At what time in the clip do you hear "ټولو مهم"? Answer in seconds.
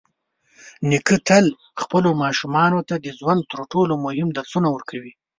3.71-4.29